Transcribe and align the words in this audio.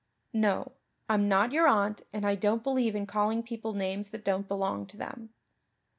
"No. 0.33 0.71
I'm 1.07 1.29
not 1.29 1.51
your 1.51 1.67
aunt 1.67 2.01
and 2.11 2.25
I 2.25 2.33
don't 2.33 2.63
believe 2.63 2.95
in 2.95 3.05
calling 3.05 3.43
people 3.43 3.73
names 3.73 4.09
that 4.09 4.25
don't 4.25 4.47
belong 4.47 4.87
to 4.87 4.97
them." 4.97 5.29